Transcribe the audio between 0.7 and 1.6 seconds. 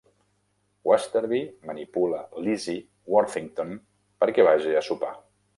Westerby